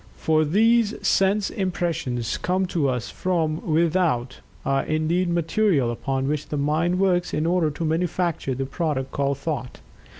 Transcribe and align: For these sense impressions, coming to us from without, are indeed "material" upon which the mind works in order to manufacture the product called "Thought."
For 0.17 0.43
these 0.43 0.95
sense 1.07 1.51
impressions, 1.51 2.39
coming 2.39 2.65
to 2.69 2.89
us 2.89 3.11
from 3.11 3.61
without, 3.71 4.39
are 4.65 4.83
indeed 4.83 5.29
"material" 5.29 5.91
upon 5.91 6.27
which 6.27 6.47
the 6.47 6.57
mind 6.57 6.97
works 6.97 7.35
in 7.35 7.45
order 7.45 7.69
to 7.69 7.85
manufacture 7.85 8.55
the 8.55 8.65
product 8.65 9.11
called 9.11 9.37
"Thought." 9.37 9.79